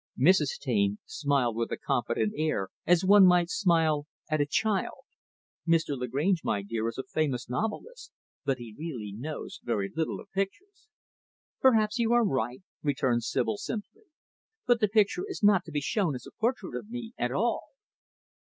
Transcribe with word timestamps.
Mrs. 0.19 0.57
Taine 0.59 0.97
smiled 1.05 1.55
with 1.55 1.71
a 1.71 1.77
confident 1.77 2.33
air, 2.35 2.69
as 2.87 3.05
one 3.05 3.23
might 3.23 3.51
smile 3.51 4.07
at 4.31 4.41
a 4.41 4.47
child. 4.47 5.03
"Mr. 5.67 5.95
Lagrange, 5.95 6.43
my 6.43 6.63
dear, 6.63 6.87
is 6.87 6.97
a 6.97 7.03
famous 7.03 7.47
novelist 7.47 8.11
but 8.43 8.57
he 8.57 8.73
really 8.75 9.11
knows 9.15 9.59
very 9.61 9.91
little 9.95 10.19
of 10.19 10.31
pictures." 10.31 10.87
"Perhaps 11.59 11.99
you 11.99 12.13
are 12.13 12.25
right," 12.25 12.63
returned 12.81 13.23
Sibyl, 13.23 13.57
simply. 13.57 14.05
"But 14.65 14.79
the 14.79 14.87
picture 14.89 15.25
is 15.27 15.43
not 15.43 15.65
to 15.65 15.71
be 15.71 15.81
shown 15.81 16.15
as 16.15 16.25
a 16.25 16.31
portrait 16.31 16.75
of 16.75 16.89
me, 16.89 17.13
at 17.19 17.31
all." 17.31 17.61